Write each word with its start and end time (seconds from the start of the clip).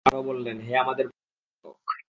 তারা 0.05 0.11
আরো 0.11 0.21
বললেন, 0.23 0.57
হে 0.59 0.73
আমাদের 0.77 1.05
প্রতিপালক! 1.07 1.91